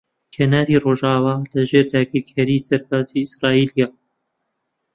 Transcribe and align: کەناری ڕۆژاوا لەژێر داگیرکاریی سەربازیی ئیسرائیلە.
کەناری 0.35 0.81
ڕۆژاوا 0.83 1.35
لەژێر 1.55 1.85
داگیرکاریی 1.93 2.65
سەربازیی 2.67 3.21
ئیسرائیلە. 3.25 3.87